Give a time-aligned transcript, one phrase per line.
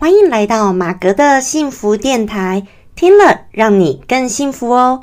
[0.00, 2.62] 欢迎来到马格的幸福电台，
[2.94, 5.02] 听了让你更幸福哦。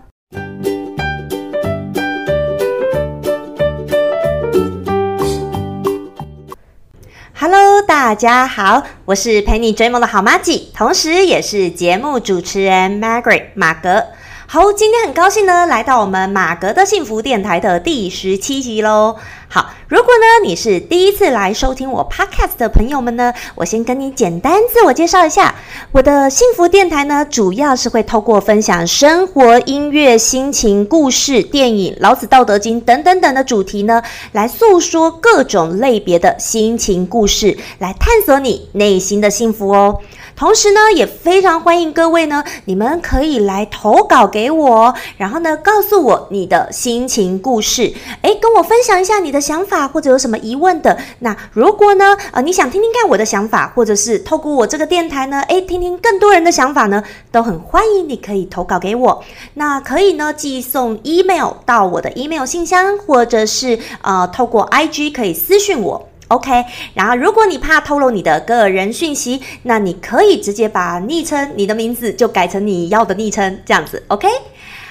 [7.38, 14.06] Hello，大家好，我是陪你追梦的好妈吉，同时也是节目主持人 Margaret 马格。
[14.48, 19.16] 好，今天很高兴呢，来到我们马格的幸福电台的第十七集喽。
[19.48, 25.56] 好，如果呢你是第一次来收听我 podcast 的朋友们呢，我先跟你简单自我介绍一下，
[25.92, 40.00] 我的幸福电台呢，主要是会透过分享生活、音乐、心情、故事、电影、老子、道德经等等等的主题呢，来诉说各种类别的心情故事，来探索你内心的幸福哦。
[40.36, 50.98] 同时呢，也非常欢迎各位呢，你们可以来投稿给我，然后呢，告诉我你的心情故事，诶，跟我分享一下你的想法或者有什么疑问的。
[51.20, 59.24] 那如果呢，呃，你想听听看我的想法，或者是透过我这个电台呢，诶，听听更多人的想法呢，都很欢迎你可以投稿给我。
[59.54, 66.10] 那可以呢，寄送 email 到我的 email 信箱，或者是呃，透过 IG 可以私讯我。
[66.30, 74.28] OK，然后如果你怕透露你的个人讯息，那你可以直接把昵称、你的名字就改成你要的昵称，这样子 OK。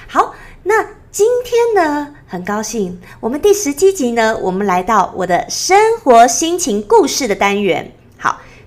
[0.07, 7.91] 好，那今天呢，很高兴我们第十七集呢，我们来到我的生活心情故事的单元。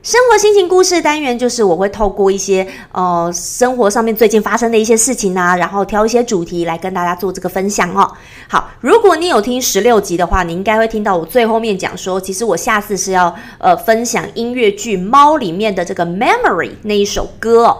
[0.00, 8.08] 生活心情故事单元就是我会透过一些呃生活上面最近发生的一些事情啊，然后挑一些主题来跟大家做这个分享哦。
[8.48, 17.78] 好，如果你有听十六集的话，你应该会听到我最后面讲说，其实我下次是要呃分享音乐剧《猫》里面的这个《Memory》那一首歌哦。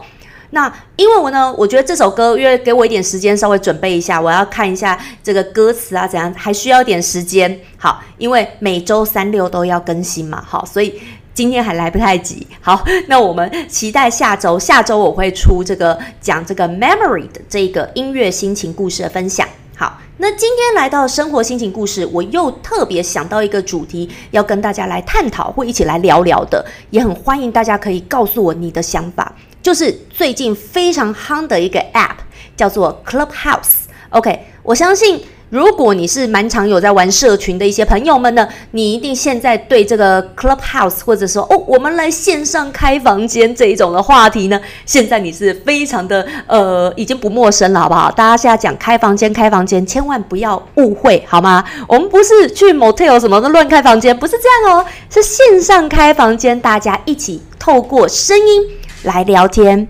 [0.51, 7.61] 那因为我呢，我觉得这首歌因为给我一点时间稍微准备一下，我要看一下这个歌词啊怎样，还需要一点时间。
[7.77, 11.01] 好，因为每周三六都要更新嘛，好，所以。
[11.39, 14.58] 今天还来不太及，好， 那我们期待下周。
[14.58, 19.47] 下周我会出这个讲这个 memory 的这个音乐心情故事的分享。
[19.77, 29.32] 好，那今天来到生活心情故事，我又特别想到一个主题，要跟大家来探讨或一起来聊聊的，也很欢迎大家可以告诉我你的想法。
[29.62, 32.16] 就是最近非常夯的一个 app，
[32.56, 33.87] 叫做 Clubhouse。
[34.09, 35.22] OK，我相信。
[35.50, 48.10] 如果你是蛮常有在玩社群的一些朋友们呢，你一定现在对这个 Clubhouse 或者说哦，我们来线上开房间这一种的话题呢，现在你是非常的呃，已经不陌生了，好不好？
[48.10, 51.65] 大家现在讲开房间，开房间，千万不要误会，好吗？
[51.86, 58.62] 我们不是去 motel 什么的乱开房间，不是这样哦，是线上开房间，大家一起透过声音
[59.03, 59.88] 来聊天。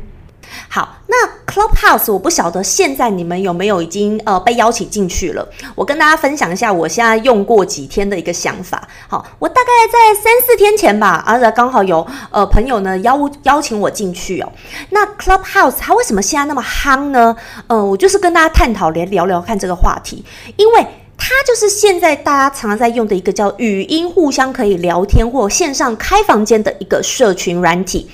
[0.71, 5.49] 好，那 Clubhouse 我不晓得现在你们有没有已经呃被邀请进去了。
[5.75, 8.87] 我跟大家分享一下我现在用过几天的一个想法。
[9.09, 14.53] 好，我大概在三四天前吧，而且刚好有呃朋友呢邀邀请我进去哦。
[14.91, 17.35] 那 Clubhouse 它为什么现在那么夯呢？
[17.67, 20.25] 呃，我就是跟大家探讨，来聊聊看这个话题，
[20.57, 20.87] 因为。
[21.21, 28.09] 它就是现在大家常常在用的一个叫语音互相可以聊天或线上开房间的一个社群软体。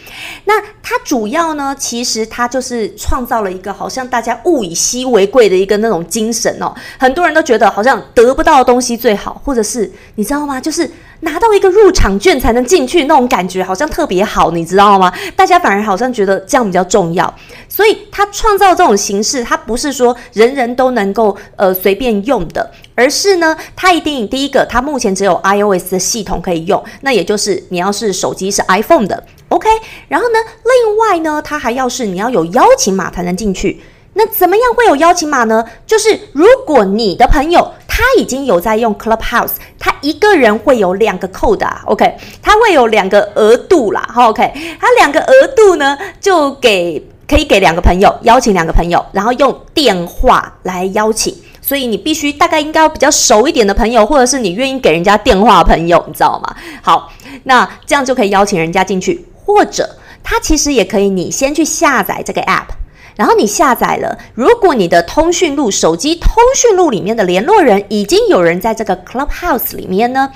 [0.47, 6.75] 那它主要呢，其实它就是创造了一个好像大家物以稀为贵的一个那种精神哦。
[6.99, 10.59] 很多人都觉得好像得不到的东西最好，或者是你知道吗？
[10.61, 10.91] 就是
[11.25, 15.13] 拿到一个入场券才能进去那种感觉，好像特别好，你知道吗？
[15.35, 17.35] 大家反而好像觉得这样比较重要。
[17.69, 22.71] 所以它创造这种形式，它不是说人人都能够呃随便用的。
[22.97, 29.69] 而是呢，它一定第一个，它目前只有 iOS 的系统可以用，那也就是你要是手机是 iPhone 的，OK。
[30.07, 33.83] 然后呢，另外呢，它还要是你要有邀请码才能进去。
[34.15, 35.65] 那怎么样会有邀请码呢？
[35.87, 51.35] 就是如果你的朋友他已经有在用 Clubhouse，他一个人会有两个 code 啊，OK，他会有两个额度啦，OK，他两个额度呢就给可以给两个朋友邀请两个朋友，然后用电话来邀请。
[51.61, 56.55] 所以你必须大概应该比较熟一点的朋友，或者是你愿意给人家电话朋友，你知道吗？
[56.83, 57.11] 好，
[57.45, 62.67] 那这样就可以邀请人家进去，或者他其实也可以，你先去下载这个 app，
[63.17, 70.31] 然后你下载了，如果你的通讯录、手机通讯录里面的联络人已经有人在这个 Clubhouse 里面呢。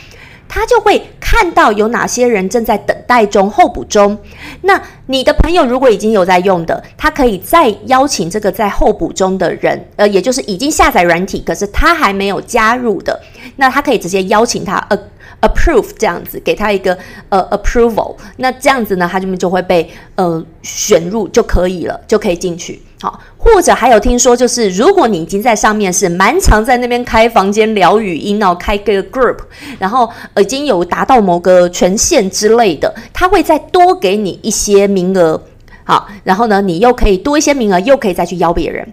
[0.50, 4.16] 他就会看到有哪些人正在等待中候补中。
[4.62, 13.20] 那你的朋友如果已经有在用的，他可以再邀请这个在候补中的人，呃，也就是已经下载软体，可是他还没有加入的，
[13.56, 14.98] 那他可以直接邀请他呃
[15.40, 16.96] approve 这样子，给他一个
[17.28, 18.16] 呃 approval。
[18.36, 22.82] 那这样子呢，他就就会被呃选入就可以了，就可以进去。
[23.00, 29.36] 好，或者还有听说，就是如果你已经在上面是蛮常在那边开房间聊语音哦，开个 group，
[29.78, 35.40] 然后已经有达到某个权限之类的，他会再多给你一些名额，
[35.84, 38.92] 好，然后呢，你又可以多一些名额，又可以再去邀别人，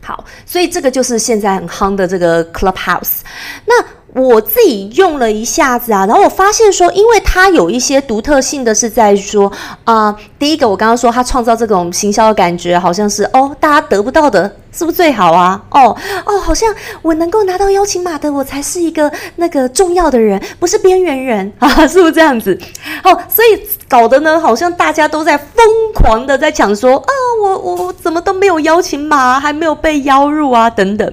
[0.00, 3.18] 好，所以这个就是现在很夯的这个 Clubhouse，
[3.66, 3.84] 那。
[4.14, 9.50] 我自己用了一下子啊，然后我发现说，因为它有一些独特性的是在说
[9.82, 15.60] 啊，第一个我刚刚说它创造这种行销的感觉，好像是哦，大家得不到的，是不是最好啊？
[15.70, 15.96] 哦
[16.26, 16.72] 哦，好像
[17.02, 22.56] 我能够拿到邀请码的，我才是一个那个重要的人，不是边缘人啊， 是不是这样子？
[23.02, 27.10] 哦，所以搞得呢，好像大家都在疯狂的在抢说啊，
[27.42, 31.12] 我我我怎么都没有邀请码，还没有被邀入啊，等等。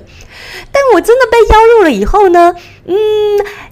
[0.72, 2.54] 但我真的被邀入了以后呢？
[2.86, 2.96] 嗯，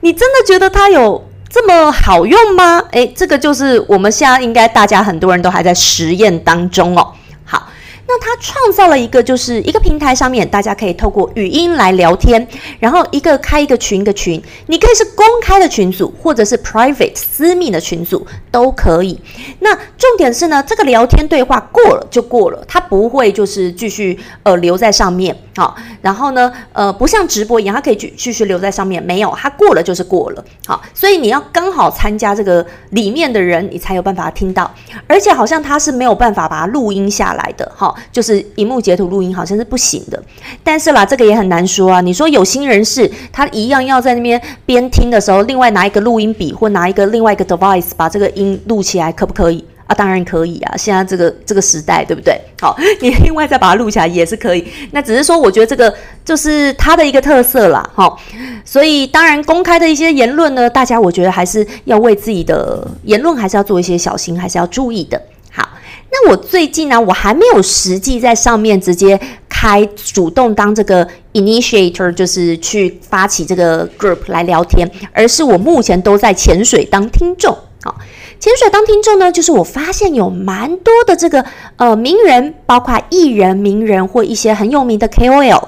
[0.02, 2.84] 你真的觉得它有这么好用吗？
[2.92, 7.14] 诶，这个就是我们现在应该大家很多人都还在实验当中哦。
[7.44, 7.68] 好
[8.12, 12.48] 那他创造了一个，就是一个平台上面，大家可以透过语音来聊天，
[12.80, 19.20] 然后一个开一个群，一个群，你可以是公开的群组，或者是 private 私密的群组都可以。
[19.60, 34.72] 那重点是呢，这个聊天对话过了就过了，它不会就是继续呃留在上面，好，然后呢，呃，不像直播一样，它可以继继续留在上面，没有，它过了就是过了，好，所以你要刚好参加这个里面的人，你才有办法听到，
[35.06, 37.94] 而且好像它是没有办法把它录音下来的，哈。
[38.14, 40.24] 就是荧幕截图录音好像是不行的，
[40.64, 42.00] 但是啦，这个也很难说啊。
[42.00, 49.96] 你说有心人士他一样要在那边边听的时候，另外拿一个录音笔或拿一个另外一个 device 把这个音录起来，可不可以啊？
[49.96, 52.40] 当然可以啊，现在这个这个时代，对不对？
[52.62, 54.66] 好， 你另外再把它录下来也是可以。
[54.92, 55.94] 那只是说，我觉得这个
[56.24, 57.90] 就是它的一个特色啦。
[57.94, 58.18] 好，
[58.64, 65.22] 所以当然公开的一些言论呢，大家我觉得还是要为自己的言论还是要做一些小心，还是要注意的。
[65.52, 65.68] 好
[66.12, 77.56] 那我最近呢，我还没有实际在上面直接开主动当这个 initiator，就是去发起这个 group 来聊天，而是我目前都在潜水当听众。
[77.82, 77.96] 好，
[78.40, 81.46] 潜水当听众呢，就是我发现有蛮多的这个
[81.78, 85.64] 呃名人，包括艺人、名人或一些很有名的 KOL，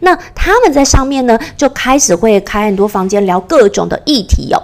[0.00, 4.62] 那他们在上面呢就开始会开很多房间聊各种的议题哦。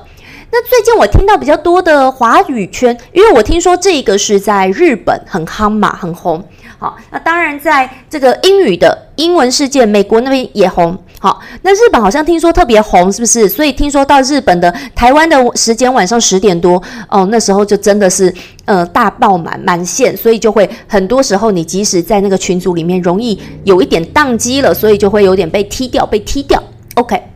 [0.53, 6.45] 那最近我听到比较多的华语圈，因为我听说这个是在日本很夯嘛，很红。
[6.79, 10.99] 好，那当然在这个英语的英文世界，美国那边也红。
[11.23, 13.47] 好，那日本好像听说特别红，是不是？
[13.47, 18.35] 所以听说到日本的台湾的时间晚上十点多，哦，那时候就真的是
[18.65, 26.63] 呃大爆满满线，所以就会很多时候你即使在那个群组里面，容易有一点宕机了，所以就会有点被踢掉，被踢掉。
[26.95, 27.30] OK。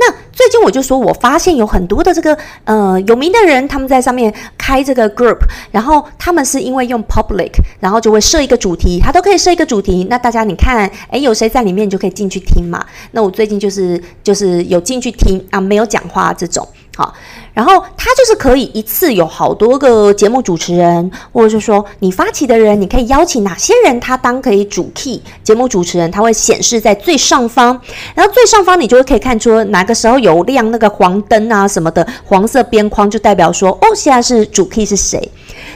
[0.00, 5.36] 那最近我就说，我发现有很多的这个呃有名的人，他们在上面开这个 group，
[5.70, 10.06] 然后他们是因为用 public，然后就会设一个主题，他都可以设一个主题。
[10.08, 12.82] 那大家你看，诶，有谁在里面，就可以进去听嘛。
[13.10, 16.66] 那我最近就是就是有进去听啊，没有讲话这种。
[16.96, 17.14] 好，
[17.52, 27.80] 然后他就是可以一次有好多个节目主持人，或者是说你发起的人，你可以邀请哪些人，他当可以主 key 节目主持人，他会显示在最上方，
[28.14, 35.30] 然后最上方你就会可以看出哪个时候有亮那个黄灯啊什么的，黄色边框就代表说哦，现在是主 key 是谁。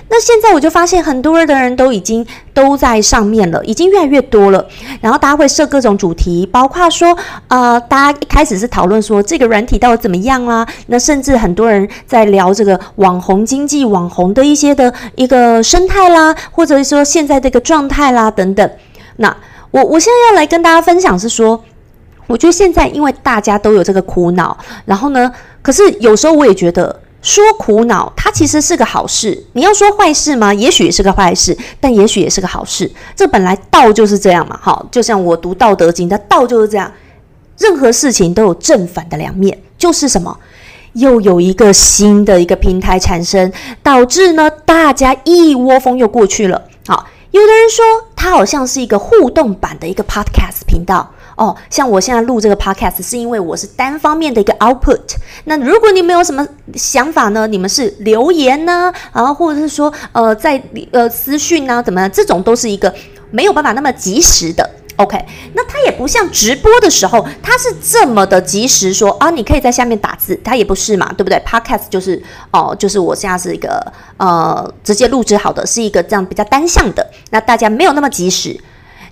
[0.08, 4.64] 那现在我就发现很多的人都已经都在上面了，已经越来越多了。
[5.00, 7.16] 然后大家会设各种主题，包括说，
[7.48, 10.64] 呃，大家一开始是讨论说这个软体到底怎么样啦。
[10.86, 18.70] 那甚至很多人在聊这个网红经济、网红的一些的一个生态啦，或者说现在这个状态啦等等。
[19.16, 19.34] 那
[19.72, 21.64] 我我现在要来跟大家分享是说，
[22.28, 27.00] 我觉得现在因为大家都有这个苦恼，然后呢，可是有时候我也觉得。
[27.24, 29.42] 说苦恼，它其实是个好事。
[29.54, 30.52] 你要说坏事吗？
[30.52, 32.88] 也许也是个坏事，但也许也是个好事。
[33.16, 36.92] 这本来道就是这样嘛，好，就像我读《道德经》，它道就是这样。
[37.56, 40.38] 任何事情都有正反的两面，就是什么？
[40.92, 43.50] 又有一个新的一个平台产生，
[43.82, 46.60] 导致呢大家一窝蜂又过去了。
[46.86, 51.13] 好，有的人说它好像是一个互动版的一个 podcast 频道。
[51.36, 55.00] 哦，像我现在录这个 podcast 是因为我是单方面的一个 output。
[55.44, 57.46] 那如果你没有什么想法呢？
[57.46, 60.62] 你们是留言呢，然后或者是说呃在
[60.92, 62.10] 呃私讯啊，怎么样？
[62.10, 62.92] 这种都是一个
[63.30, 64.68] 没有办法那么及时的。
[64.96, 65.18] OK，
[65.54, 72.22] 那它也不像直播的时候，它是这么的及时，说啊，你可以在下面打字，它也不是嘛，对不对？Podcast 就是
[72.52, 78.56] 哦，就是我现在是一个呃直接录制好的，是一个这样比较单向的，那大家没有那么及时。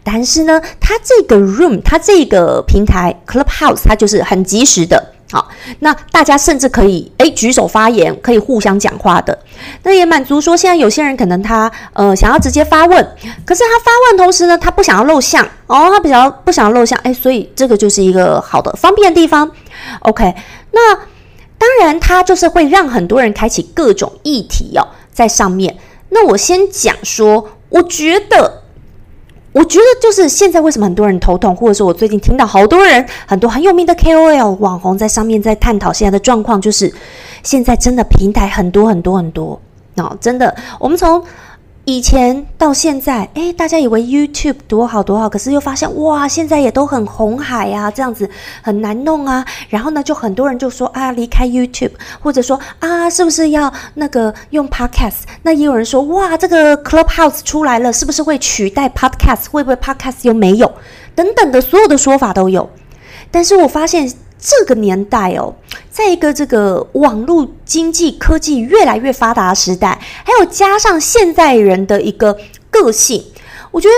[0.05, 5.13] 但是呢，它这个 room，它这个平台 Clubhouse，它就是很及时的。
[5.31, 9.39] 好，那大家甚至可以诶举手发言，可以互相讲话的。
[9.83, 13.03] 那也满足说，现在有些人可能他呃想要直接发问，
[13.47, 19.51] 可是他发问同时呢，他不想要露相哦，他比较不想要露相，诶，所以这个就是一个好的方便的地方。
[20.01, 20.35] OK，
[20.73, 20.95] 那
[21.57, 25.79] 当然他就是会让很多人开启各种议题哦，在上面。
[26.11, 28.62] 那我先讲说，我觉得。
[29.53, 36.93] 我觉得就是现在为什么很多人头痛，或者说我最近听到好多人很多很有名的 KOL 网红在上面在探讨现在的状况，就是
[37.43, 39.61] 现在真的平台很多很多很多，
[39.97, 41.23] 哦，真的，我们从。
[41.85, 48.31] 以前到现在，诶，大家以为 YouTube 多好多好，可是又发现哇，现在也都很红海啊，这样子
[48.63, 49.45] 很难弄啊。
[49.69, 55.23] 然后呢，就很多人就说啊，离开 YouTube，或者说啊，是不是要那个用 Podcast？
[55.43, 59.51] 那也有人说哇，这个 Clubhouse 出来了，是不是会取代 Podcast？
[59.51, 60.73] 会不会 Podcast 又没有？
[61.17, 62.71] 等等的所有的说法都有。
[63.33, 64.13] 但是我发现。
[64.45, 65.55] 这个年代哦，
[65.93, 72.35] 在一个这个网络经济科技越来越发达的时代，还有加上现代人的一个
[72.71, 73.23] 个性，
[73.71, 73.95] 我觉得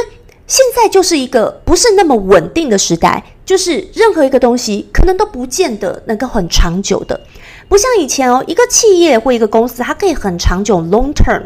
[0.49, 7.21] 现在就是一个不是那么稳定的时代，就是任何一个东西可能都不见得能够很长久的，
[7.69, 11.45] 不像以前哦，一个企业或一个公司，它可以很长久 （long term），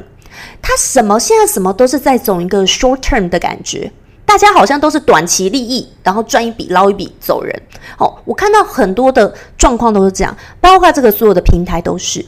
[0.63, 3.93] 它什么现在什么都是在走一个 short term 的感觉。
[4.29, 7.63] 大家好像都是短期利益，然后赚一笔捞一笔走人。
[7.97, 12.23] 好，我看到很多的状况都是这样，包括这个所有的平台都是。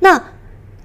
[0.00, 0.20] 那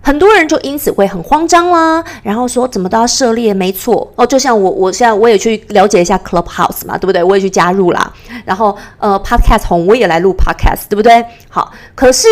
[0.02, 4.24] 很多人就因此会很慌张啦，然后说怎么都要涉猎，没错哦。
[4.24, 7.24] 就像我，我现在我也去了解一下 Clubhouse 嘛，对不对？
[7.24, 8.14] 我也去加入啦。
[8.46, 11.26] 然后呃，Podcast 红我也来录 Podcast，对不对？
[11.50, 12.28] 好，可是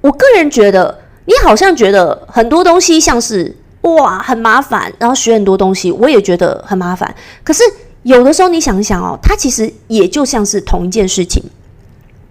[0.00, 3.56] 我个人觉得，你好像觉得很多东西像是。
[3.96, 7.14] 哇，很麻烦，然后学很多东西，我也觉得很麻烦。
[7.44, 7.62] 可是
[8.02, 11.42] 有的时候你想一想哦，它其实也就像是同一件事情。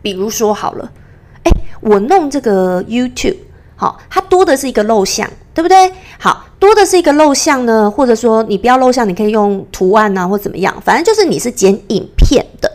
[0.02, 0.92] 比如说好了，
[1.44, 3.38] 哎，我弄这个 YouTube，
[3.76, 5.92] 好，它多的是一个漏像，对不对？
[6.20, 12.72] 好多的是一个漏像呢，或者说你不要漏像，你可以用图案啊，或怎么样，反正就是你是剪影片的。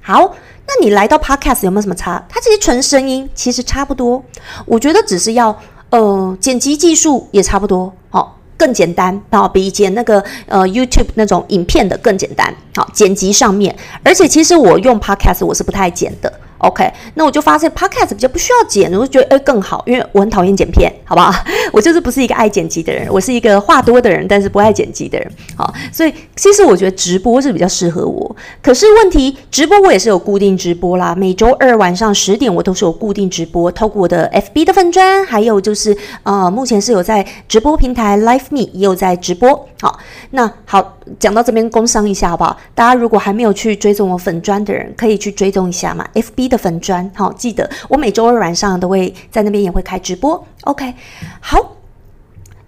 [0.00, 0.34] 好，
[0.66, 2.24] 那你来到 Podcast 有没有什么差？
[2.28, 4.22] 它其实纯声音，其实差不多。
[4.64, 5.58] 我觉得只是要。
[5.90, 16.32] 呃，剪辑技术也差不多，好，更简单，好，比剪那个呃 YouTube 那种影片的更简单，好，剪辑上面，而且其实我用 Podcast 我是不太剪的。
[16.58, 21.32] OK，那我就发现 Podcast 比较不需要剪，我就觉得诶更好，因为我很讨厌剪片，好不好？
[21.72, 25.30] 我就是不是一个爱剪辑的人，我是一个话多的人，但是不爱剪辑的人。
[25.56, 28.36] 好，所以其实我觉得直播是比较适合我。
[28.62, 39.68] 可是问题，直播我也是有固定直播啦，每周二晚上十点我都是有固定直播，透过我的 FB 的粉砖，还有就是呃，目前是有在直播平台 Live Me 也有在直播。
[39.80, 39.98] 好，
[40.30, 42.54] 那好，讲到这边工商一下好不好？
[42.74, 46.56] 大家如果还没有去追踪我粉砖的人，可以去追踪一下嘛，FB 的。
[46.66, 50.44] 粉砖好，记得我每周二晚上都会在那边也会开直播。
[50.62, 50.94] OK，
[51.38, 51.76] 好，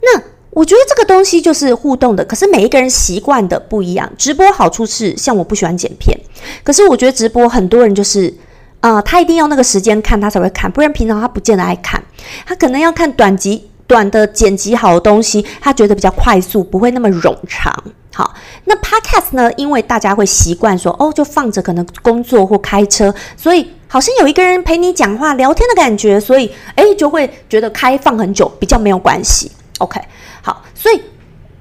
[0.03, 4.09] 那我觉得这个东西就是互动的，可是每一个人习惯的不一样。
[4.17, 6.17] 直播好处是，像我不喜欢剪片，
[6.63, 8.33] 可是我觉得直播很多人就是
[8.81, 12.01] 啊，他一定要那个时间看他才会看，不然平常他不见得爱看，
[12.47, 13.68] 他可能要看短集。
[13.89, 17.75] 短的剪辑好的东西，他觉得比较快速，不会那么冗长。
[18.15, 19.51] 好，那 Podcast 呢？
[19.57, 29.51] 因为大家会习惯说，哦，就放着，可能工作或开车，所以好像有一个人陪你讲话聊天的感觉，所以诶，就会觉得开放很久比较没有关系。
[29.79, 30.01] OK，
[30.43, 31.01] 好，所以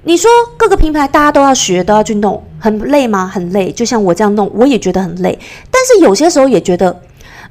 [0.02, 3.26] 你说各个平台大家都要学，都要去弄，很累吗？
[3.32, 3.72] 很累。
[3.72, 5.38] 就像我这样弄，我也觉得很累。
[5.70, 7.00] 但是有些时候也觉得，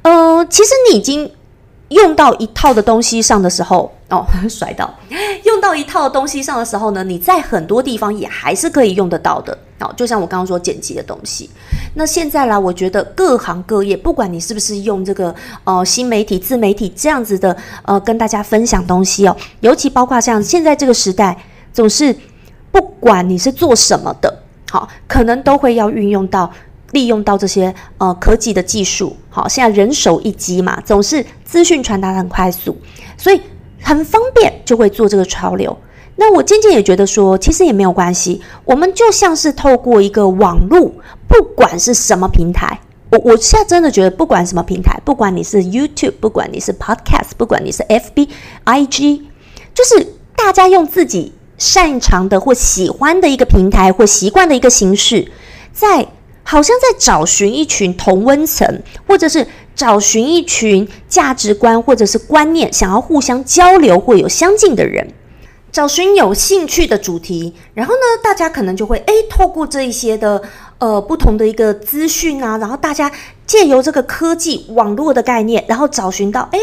[0.04, 1.32] 呃，其实你已经。
[1.90, 4.94] 用到一套的东西上的时候，哦， 甩到
[5.44, 9.58] 用到一套东西上的时候呢，你在很多地方也还是可以用得到的。
[9.80, 11.50] 哦，就像我刚刚说剪辑的东西。
[11.94, 15.34] 那现在啦，我觉得各行各业，不管你是不是用这个
[15.66, 21.38] 呃新媒体、自媒体这样子的呃跟大家分享东西哦，尤其包括像现在这个时代，
[21.72, 22.16] 总是
[22.72, 26.52] 不管你是做什么的，好，可能都会要运用到。
[26.94, 32.78] 利用到这些呃科技的技术，好，现在人手一机嘛，总是资讯传达的很快速，
[33.18, 33.42] 所以
[33.82, 35.78] 很方便，就会做这个潮流。
[36.16, 40.92] 那我渐渐也觉得说，其实也没有关系，我们就像是透过一个网络，
[41.28, 42.80] 不管是什么平台，
[43.12, 48.30] 我我现在真的觉得，不管什么平台，不管你是 YouTube，不管你是 Podcast，不管你是 FB、
[48.66, 49.22] IG，
[49.74, 55.32] 就是大家用自己擅长的或喜欢的一个平台或习惯的一个形式，
[55.72, 56.08] 在。
[56.50, 59.46] 好像在找寻一群同温层，或者是
[59.78, 65.14] 找寻一群价值观或者是观念想要互相交流或有相近的人，
[65.72, 70.42] 找寻有兴趣的主题，然后呢，大家可能就会诶透过这一些的
[70.80, 73.12] 呃不同的一个资讯啊，然后大家
[73.46, 76.60] 借由这个科技网络的概念，然后找寻到，诶，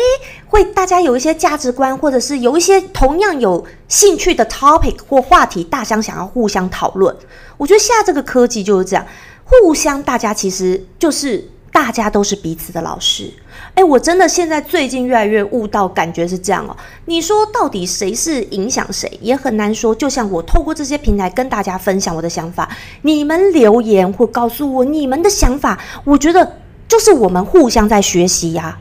[0.48, 7.14] 会大家有一些价值观，或者是有一些同样有兴趣的 topic 或话题，大家想要互相讨论。
[7.56, 9.06] 我觉得现在这个科技就是这样，
[9.44, 13.28] 互相大家其实就是大家都是彼此的老师。
[13.74, 16.76] 诶，我真的现在最近越来越悟到，感觉是这样哦。
[17.06, 19.92] 你说到底谁是影响谁，也很难说。
[19.92, 22.68] 就像我透过这些平台跟大家分享我的想法，
[23.02, 26.58] 你们留言或告诉我你们的想法，我觉得。
[26.86, 28.78] 就是我们互相在学习呀，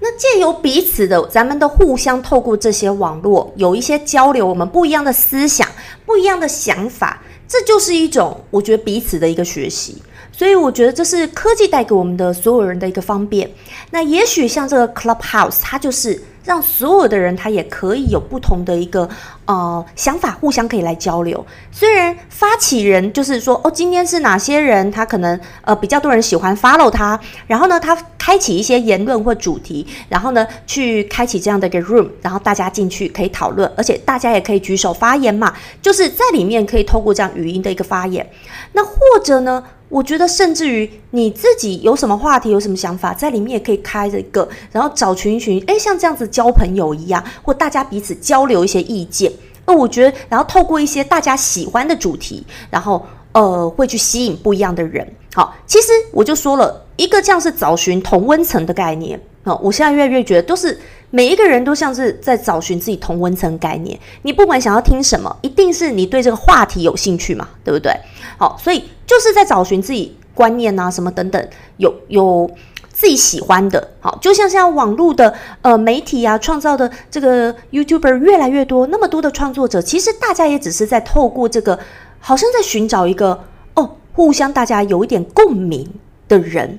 [0.00, 5.68] 那借由彼此的，咱们的互相透过这些网络有一些交流，我们不一样的思想、
[6.06, 10.02] 不一样的想法，这就是一种我觉得彼此的一个学习。
[10.36, 13.50] 所以我觉得这是科技带给我们的所有人的一个方便。
[13.90, 19.08] 那也许像这个 Clubhouse，它就是让所有的人他也可以有不同的一个
[19.46, 21.44] 呃想法，互相可以来交流。
[21.72, 38.28] 虽然发起人就是说哦，今天是哪些人，他可能呃比较多人喜欢 follow 他，然后呢，他开启一些言论或主题，然后呢去开启这样的一个 room，然后大家进去可以讨论，而且大家也可以举手发言嘛，就是在里面可以透过这样语音的一个发言。
[38.72, 38.92] 那或
[39.24, 39.64] 者呢？
[39.88, 49.30] 我觉得，甚至于你自己有什么话题、有什么想法，在里面也可以开着一个，然后找群群，哎，像这样子交朋友一样，或大家彼此交流一些意见。
[49.64, 55.06] 那我觉得，然后透过一些大家喜欢的主题，然后呃，会去吸引不一样的人。
[55.34, 59.20] 好，其实我就说了一个，这样是找寻同温层的概念。
[59.44, 60.76] 哦，我现在越来越觉得，都是
[61.16, 63.98] 每一个人都像是在找寻自己同温层概念。
[64.20, 67.90] 你不管想要听什么，一定是你对这个话题有兴趣嘛，对不对？
[68.36, 72.50] 好，所以就是在找寻自己观念啊，什么等等，有有
[72.92, 73.92] 自己喜欢的。
[73.98, 75.32] 好，就像现在网络的
[75.62, 81.78] 呃媒体啊，创造的这个 YouTuber 越来越多，那么多的创作者，其实大家也只是在透过这个，
[82.20, 83.42] 好像在寻找一个
[83.72, 85.94] 哦，互相大家有一点共鸣
[86.28, 86.78] 的人。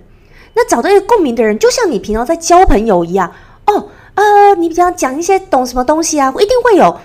[0.54, 3.34] 那找到一个共鸣的人，就像你平常在交朋友一样
[3.66, 3.88] 哦。
[4.18, 7.00] 呃，你比较讲一些懂什么东西啊，一定会有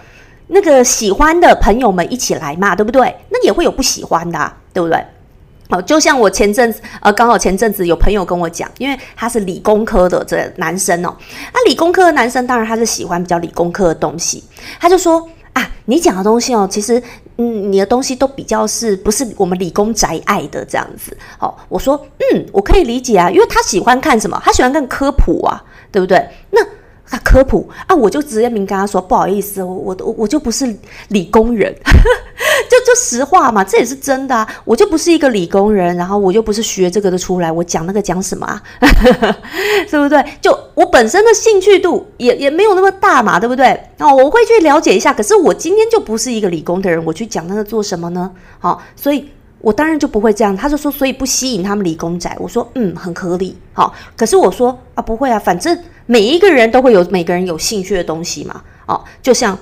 [0.46, 3.14] 那个喜欢的朋友们一起来嘛，对不对？
[3.28, 5.04] 那也会有不喜欢的，对不对？
[5.68, 11.14] 哦，就像我前阵子呃，刚好前阵子有朋友跟我讲，因为他是理工科的这男生哦，
[11.52, 14.42] 那理工科的男生当然他是喜欢比较理工科的东西，
[14.80, 17.02] 他就说啊，你讲的东西哦，其实。
[17.38, 21.16] 嗯，你的东西都比较是不是我们理工宅爱的这样子？
[21.38, 24.40] 好，我说，嗯，我可以理解啊，因为他喜欢看什么？
[24.44, 26.28] 他喜欢看科普啊，对不对？
[26.50, 26.60] 那。
[27.12, 30.74] 他科普啊，我就直接明跟他说，不好意思，我我我就不是
[31.08, 38.62] 理工人， 就就实话嘛，这也是真的啊，我就不是一个理工人，然后我又不是学这个的出来，我讲那个讲什么啊？
[39.90, 40.24] 对不对？
[40.40, 43.78] 就我本身的兴趣度也也没有那么大嘛，对不对？
[43.98, 48.30] 哦，我会去了解一下，可是我今天就不是一个理工的人，我去讲那个做什么呢？
[48.58, 49.28] 好，所以
[49.62, 50.54] 我当然就不会这样。
[50.54, 52.30] 他就说，所以不吸引他们理工仔。
[52.38, 53.56] 我说，嗯，很合理。
[53.72, 55.78] 好，可是我说啊，不会啊，反正。
[56.04, 59.56] 每一个人都会有每个人有兴趣的东西嘛，哦，就像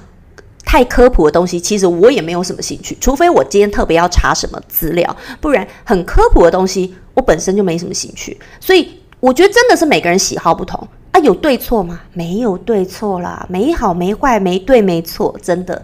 [0.64, 8.40] 太科普的东西，其实我也没有什么兴趣，除非我今天特别要查什么资料，不然很科普的东西，我本身就没什么兴趣。
[8.58, 8.88] 所以
[9.20, 12.00] 我觉得真的是每个人喜好不同啊，有对错吗？
[12.14, 15.80] 没有对错啦，没好没坏，没对没错，真的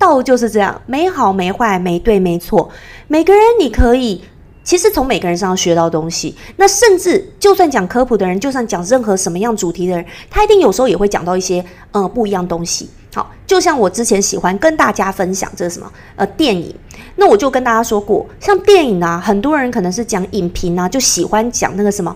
[0.00, 2.68] 道就是这样，没好没坏，没对没错，
[3.06, 4.24] 每个人你可以。
[4.62, 12.88] 其实从每个人身上学到东西，那甚至就算讲科普的人，就算讲任何什么样主题的人，他一定有时候也会讲到一些呃不一样东西。
[13.12, 16.72] 好，就像我之前喜欢跟大家分享这个什么呃电影，
[17.16, 22.14] 那我就跟大家说过，像电影啊，很多人可能是讲影评啊，就喜欢讲那个什么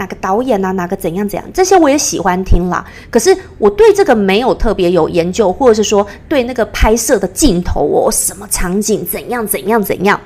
[0.00, 2.82] 哪个导演啊，哪个怎样怎样，这些我也喜欢听啦。
[3.10, 10.18] 可是我对这个没有特别有研究，或者是说对那个拍摄的镜头我，什么场景怎样怎样怎样。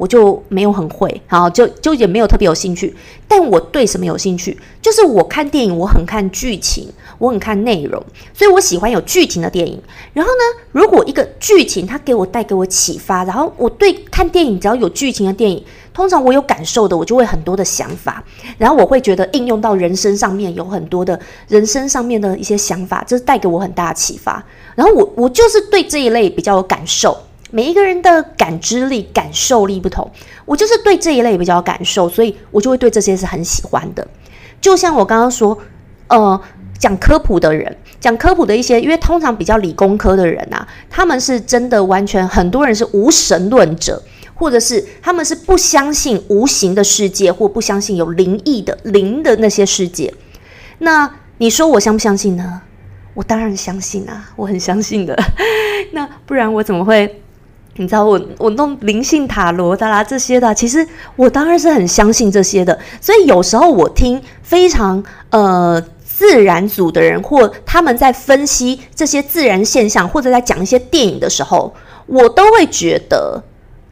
[0.00, 2.96] 我就没有很会，好，就就也没有特别有兴趣。
[3.28, 4.58] 但我对什么有兴趣？
[4.80, 9.78] 就是我看电影，我很看剧情，我很看内容，所以我喜欢有剧情的电影。
[10.14, 18.24] 然后呢，如果一个剧情它给我带给我启发，然后我对看电影只要有剧情的电影，通常我有感受的，我就会很多的想法，
[18.56, 24.42] 然后我会觉得应用到人生上面有很多的人生上面的一些想法，这是带给我很大的启发。
[24.74, 27.14] 然后我我就是对这一类比较有感受。
[27.50, 30.10] 每一个人的感知力、感受力不同，
[30.44, 34.06] 我就是对这一类比较感受，所以我就会对这些是很喜欢的。
[34.60, 35.58] 就像我刚刚说，
[36.08, 36.40] 呃，
[36.78, 44.02] 讲科普的人，讲科普的一些，因为通常比较理工科的人啊，他们是真的完全很多人是无神论者，
[44.34, 50.12] 或者是他们是不相信无形的世界，或不相信有灵异的灵的那些世界。
[50.78, 52.62] 那你说我相不相信呢？
[53.14, 55.18] 我当然相信啊，我很相信的。
[55.92, 57.22] 那不然我怎么会？
[57.80, 62.78] 你知道我我弄灵性塔罗的啦这些的，其实我当然是很相信这些的。
[63.00, 71.72] 所以有时候我听非常呃自然组的人，或他们在分析这些自然现象，或者在讲一些电影的时候，
[72.04, 73.42] 我都会觉得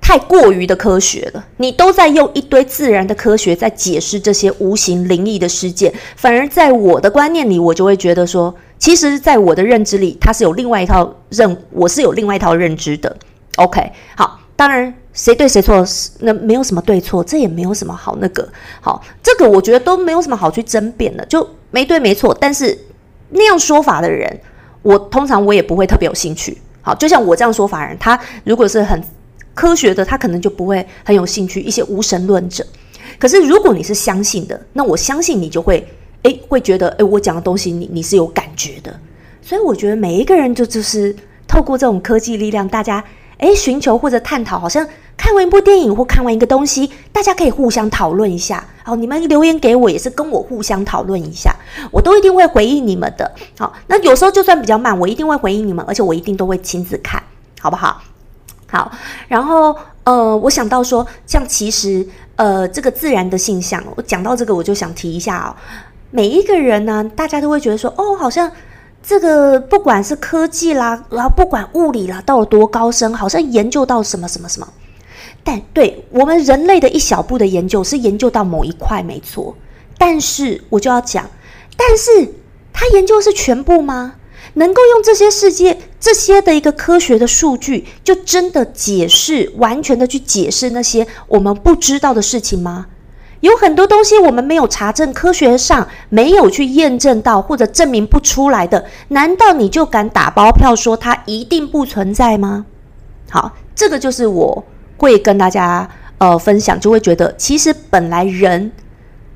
[0.02, 1.46] 太过于的科学了。
[1.56, 13.16] 你都在用一堆自然的科学在解释这些无形灵异的事件，反而在我的观念里，我就会觉得说，其实，在我的认知里，它是有另外一套认，我是有另外一套认知的。
[13.58, 15.84] OK，好，当然谁对谁错，
[16.20, 18.48] 那没有什么对错，这也没有什么好那个，
[18.80, 22.32] 好，这个我觉得都没有什么好去争辩的，就没对没错。
[22.40, 22.78] 但是
[23.30, 24.40] 那样说法的人，
[24.82, 26.56] 我通常我也不会特别有兴趣。
[26.82, 29.02] 好，就像我这样说法人，他如果是很
[29.54, 31.60] 科学的，他可能就不会很有兴趣。
[31.60, 32.64] 一些无神论者，
[33.18, 35.84] 可是如果你是相信的，那我相信你就会，
[36.22, 38.94] 诶，会觉得，诶，我讲的东西你你是有感觉的。
[39.42, 41.14] 所以我觉得每一个人就就是
[41.48, 43.04] 透过这种科技力量，大家。
[43.38, 48.64] 诶，寻求或者探讨，好像看完一部电影或看完一个东西，大家可以互相讨论一下。
[48.82, 51.54] 好，你们留言给我也是跟我互相讨论一下，
[51.92, 53.30] 我都一定会回应你们的。
[53.58, 57.22] 好，那有时候就算比较慢，我一定会回应你们，而且我一定都会亲自看，
[57.60, 58.02] 好不好？
[58.66, 58.90] 好，
[59.28, 65.54] 然后呃，我想到说，像其实呃，这个自然的现象，我讲到这个，我就想提一下哦，
[66.10, 68.50] 每一个人呢，大家都会觉得说，哦，好像。
[69.02, 74.68] 这个不管是科技啦，然后不管物理啦，到了多高深，好像研究到什么什么什么。
[75.42, 79.56] 但对我们人类的一小步的研究是研究到某一块没错，
[79.96, 81.30] 但是我就要讲，
[81.76, 82.34] 但是
[82.72, 84.16] 他研究是全部吗？
[84.54, 92.86] 能够用这些世界这些的一个科学的数据，就真的解释完全的去解释那些我们不知道的事情吗？
[93.40, 102.66] 有很多东西我们没有查证，科学上没有去验证到或者证明不出来的，难道你就敢打包票说它一定不存在吗？
[103.30, 104.64] 好，这个就是我
[104.96, 108.72] 会跟大家呃分享，就会觉得其实本来人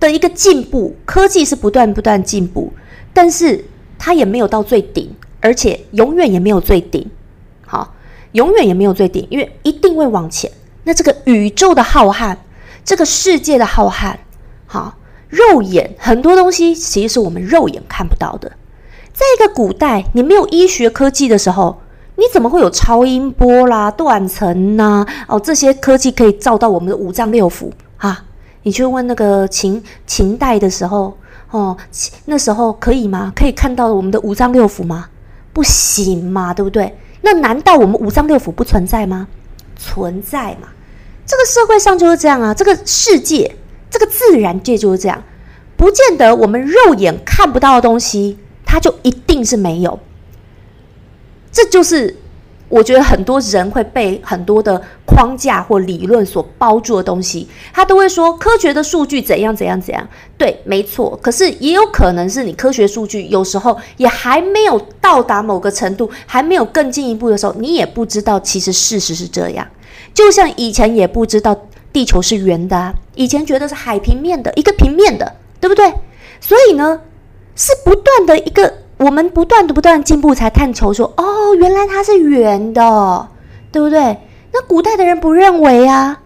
[0.00, 2.72] 的一个进步，科技是不断不断进步，
[3.14, 3.64] 但是
[3.98, 7.08] 它也没有到最顶，而且永远也没有最顶。
[7.64, 7.94] 好，
[8.32, 10.50] 永远也没有最顶，因为一定会往前。
[10.82, 12.36] 那这个宇宙的浩瀚。
[12.84, 14.16] 这个世界的浩瀚，
[14.66, 14.96] 好，
[15.28, 18.52] 肉眼很多东西其实是我们肉眼看不到的。
[19.12, 21.80] 在一个古代，你没有医学科技的时候，
[22.16, 25.06] 你怎么会有超音波啦、断层呐？
[25.28, 28.24] 哦，这些科技可以照到我们的五脏六腑啊？
[28.64, 31.16] 你去问那个秦秦代的时候，
[31.50, 31.76] 哦，
[32.24, 33.32] 那时候可以吗？
[33.36, 35.08] 可以看到我们的五脏六腑吗？
[35.52, 36.96] 不行嘛，对不对？
[37.20, 39.28] 那难道我们五脏六腑不存在吗？
[39.76, 40.68] 存在嘛。
[41.24, 43.56] 这个社会上就是这样啊，这个世界，
[43.90, 45.22] 这个自然界就是这样，
[45.76, 49.98] 不见得我们肉眼看不到的东西，它就一定是没有。
[51.50, 52.16] 这就是
[52.68, 60.08] 我觉得很多人会被很多的框架或理论所包住的东西，他都会说科学的数据怎样怎样怎样。
[60.38, 61.18] 对，没错。
[61.22, 69.68] 可是也有可能是你科学数据有时候也还没有到达某个程度，还没有更进一步的时候，你也不知道其实事实是这样。
[70.14, 71.56] 就像以前也不知道
[71.92, 75.92] 地球是圆的，以前觉得是海平面的一个平面的，对不对？
[76.40, 77.00] 所以呢，
[77.54, 83.28] 是不断的一个我们不断的不断进步才探求说，哦，原来它是圆的，
[83.70, 84.18] 对不对？
[84.52, 86.20] 那古代的人不认为啊。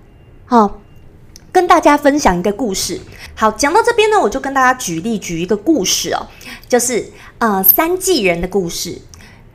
[0.47, 0.81] 好，
[1.53, 3.01] 跟大家分享一个故事。
[3.35, 6.27] 好，讲到这边呢，我就跟大家举例举一个故事哦，
[6.69, 7.05] 就是
[7.39, 8.99] 呃三季人的故事。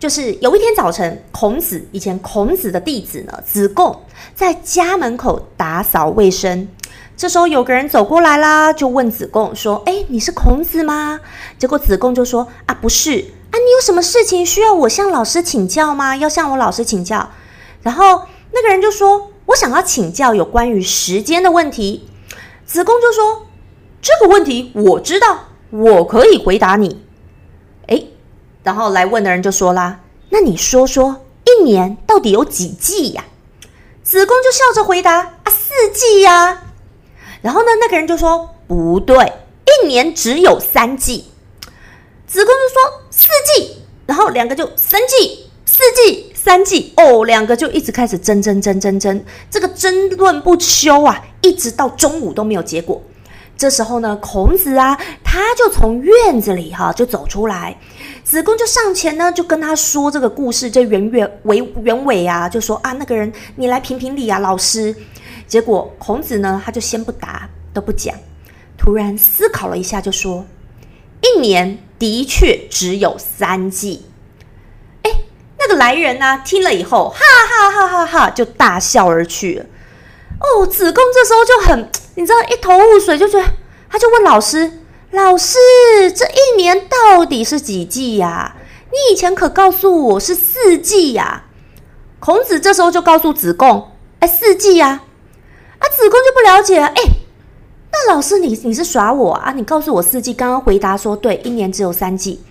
[0.02, 4.02] 就是有一天早晨，孔子以前孔子的弟子呢，子贡
[4.34, 6.68] 在家门口打扫卫生。
[7.16, 11.20] 这时候有个人走过来啦，就问子贡说：“哎，你是孔子吗？”
[11.60, 16.18] 结果子贡就说：“啊，不是啊，你有什么事情需要我向老师请教吗？
[16.18, 17.30] 要向我老师请教。”
[17.84, 22.10] 然后那个人就说：“我想要请教有关于时间的问题。”
[22.66, 23.46] 子贡就说
[24.02, 27.06] ：“这个问题我知道，我可以回答你。”
[27.86, 28.04] 哎。
[28.64, 33.26] 然后来问的人就说啦：“那你说说，一年到底有几季呀？”
[34.04, 36.64] 子贡就笑着回答：“啊，四季呀。”
[37.42, 39.34] 然后呢，那个人就说：“不对，
[39.66, 41.26] 一年只有三季。”
[42.28, 53.02] 子贡就说：“四季。”然后两个就三季、四季、三季哦，两个就一直开始争争争争争，这个争论不休啊，一直到中午都没有结果。
[53.58, 57.78] 这时候呢，孔子啊，他就从院子里哈就走出来。
[58.24, 64.96] 子贡就上前呢，就跟他说这个故事，这原原为原委啊，就说啊，那个人你来评评理啊，老师。
[65.48, 68.16] 结果孔子呢，他就先不答，都不讲，
[68.78, 70.46] 突然思考了一下，就说：
[71.22, 74.06] 一年的确只有三季。
[75.04, 75.12] 哎，
[75.60, 79.66] 那个来人呢，听了以后，哈哈哈哈哈，就大笑而去了。
[80.40, 83.46] 哦，子贡这时候就很，你知道一头雾水，就觉得
[83.90, 84.80] 他就问老师
[85.12, 85.58] ：“老师，
[86.16, 88.56] 这一年到底是几季呀？
[88.92, 91.44] 你以前可告诉我是四季呀？”
[92.20, 95.02] 孔子这时候就告诉子贡：“哎，四季呀。”
[95.80, 97.02] 啊，子贡就不了解，哎，
[97.92, 99.54] 那老师你你是耍我啊？
[99.56, 102.44] 你告诉我四季，刚刚回答说对，一年只有三季。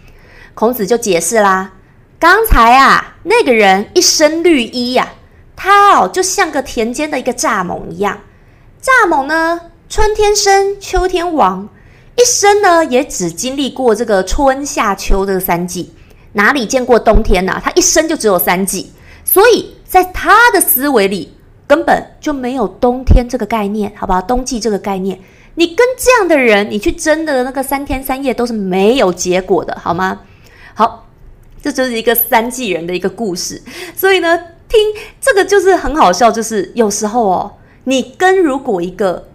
[0.54, 1.72] 孔子就解释啦
[2.18, 5.12] ：“刚才啊，那个人一身绿衣呀。”
[5.54, 8.18] 他哦，就像个田间的一个蚱蜢一样。
[8.82, 11.68] 蚱蜢呢，春天生，秋天亡，
[12.16, 15.92] 一生呢也只经历过这个春夏秋这三季，
[16.32, 17.60] 哪里见过冬天呢？
[17.62, 18.90] 他一生就只有三季，
[19.22, 24.22] 所以在他的思维里根本就没有冬天这个概念，好不好？
[24.22, 25.20] 冬季这个概念，
[25.56, 30.20] 你跟这样的人，你去争的那个三天三夜都是没有结果的，好吗？
[30.72, 31.06] 好，
[31.62, 33.60] 这就是一个三季人的一个故事，
[33.94, 34.40] 所以呢。
[34.70, 34.80] 听
[35.20, 37.52] 这个就是很好笑，就是有时候哦，
[37.90, 39.26] 你跟如果一个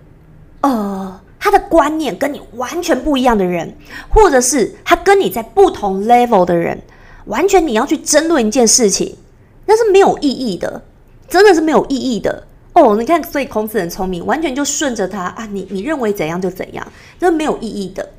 [0.61, 3.75] 呃他的观念跟你完全不一样的人，
[4.07, 6.81] 或者是他跟你在不同 level 的人，
[7.25, 9.17] 完全你要去争论一件事情，
[9.65, 10.81] 那是没有意义的，
[11.27, 12.95] 真的是没有意义的哦。
[12.95, 16.87] 你看，所以孔子很聪明，完全就顺着他啊，你你认为怎样就怎样，
[17.19, 18.09] 这没有意义的。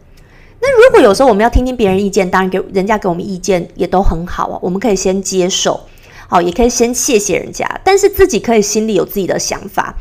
[0.60, 5.80] 那如果有时候我们要听听别人意见，当然给人家给我们意见也都很好啊，我们可以先接受。
[6.28, 9.96] 好，也可以先谢谢人家，但是自己可以心里有自己的想法。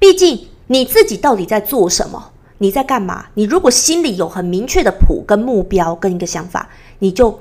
[0.00, 2.32] 毕竟你自己到底在做什么？
[2.58, 3.26] 你在干嘛？
[3.34, 7.38] 你如果心里有很明确的谱跟目标跟一个想法，你就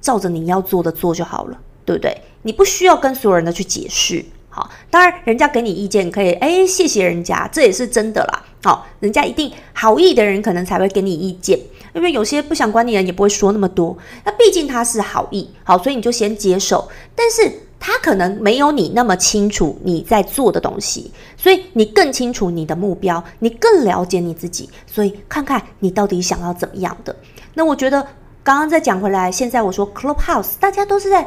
[0.00, 2.20] 照着你要做的做就好了，对不对？
[2.42, 4.24] 你不需要跟所有人都去解释。
[4.48, 8.44] 好，当然人家给你意见，可以哎谢谢人家，这也是真的啦。
[8.62, 11.58] 好，人家一定好意的人可能才会给你意见，
[11.94, 13.96] 因为有些不想管你的人也不会说那么多。
[14.24, 16.88] 那毕竟他是好意，好，所以你就先接受。
[17.14, 17.62] 但是。
[17.80, 27.16] 他可能没有你那么清楚你在做的东西，所以你更清楚你的目标，你更了解你自己，所以看看你到底想要怎么样的。
[27.54, 28.06] 那我觉得
[28.44, 31.22] 刚刚再讲回来，现在我说 Clubhouse，大家都是在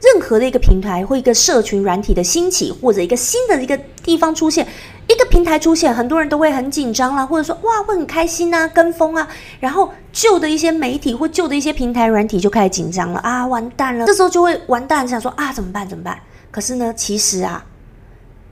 [0.00, 4.66] 任何的一个平台或一个社群软体的兴起，或者一个新的一个地方出现。
[5.10, 9.26] 一个平台出现，很多人都会很紧张啦，或者说哇会很开心啊，跟风啊，
[9.58, 16.16] 然后旧的一些媒体或旧的一些平台软体就开始紧张了啊，完蛋了，这时候就会完蛋，想说啊怎么办怎么办？
[16.52, 17.64] 可是呢，其实啊，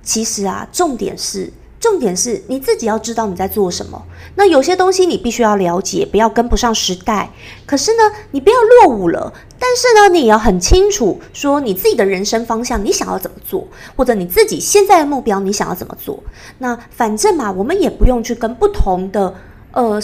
[0.02, 1.52] 其实啊，重点是。
[1.80, 4.02] 重点是你自己要知道你在做什么。
[4.34, 7.30] 那有些东西你必须要了解，不要跟不上时代。
[7.66, 9.32] 可是呢，你不要落伍了。
[9.60, 16.22] 但是呢，你也要很清楚说你自己的人生方向，你想要怎么做，或者你自己现在的目标，你想要怎么做。
[16.58, 19.34] 那反正嘛，我们也不用去跟不同的
[19.72, 20.00] 呃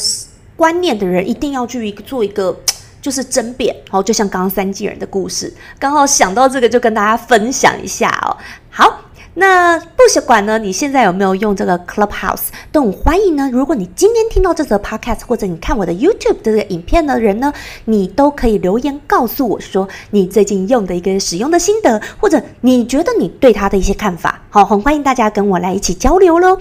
[0.56, 2.56] 观念的人一定要去做一个
[3.00, 3.74] 就是争辩。
[3.90, 8.36] 好，就像刚刚三季人的故事，刚好想到这个，就跟大家分享一下哦。
[8.70, 9.00] 好。
[9.36, 13.50] 那不管呢，你现在有没有用这个 Clubhouse，都很欢迎呢。
[13.52, 17.52] 如果你今天听到这则 Podcast，或者你看我的 YouTube 的这个影片的人呢，
[17.86, 24.40] 你都可以留言告诉我说你最近用的一个使用的心得，或者你觉得你对它的一些看法。
[24.50, 26.56] 好，很欢迎大家跟我来一起交流喽。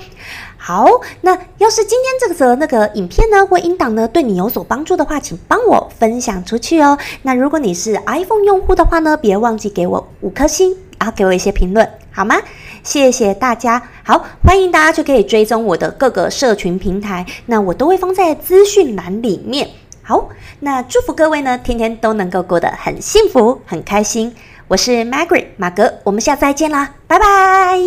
[0.57, 0.87] 好，
[1.21, 6.97] 那要是今天这则那个影片呢或音档呢对你有所帮助的话，请帮我分享出去哦。
[7.21, 11.87] 那如果你是 iPhone 用户的话呢，别忘记给我五颗星，然后给我一些评论。
[12.15, 12.35] 好吗？
[12.83, 13.81] 谢谢大家。
[14.03, 19.69] 好欢迎大家就可以追踪我的各个社群平台那我都会放在资讯栏里面。
[20.01, 24.35] 好那祝福各位呢天天都能够过得很幸福很开心。
[24.67, 27.79] 我是 margaret 马格我们下次再见啦拜拜。